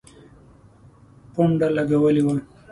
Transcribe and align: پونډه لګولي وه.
پونډه 1.33 1.67
لګولي 1.75 2.21
وه. 2.25 2.35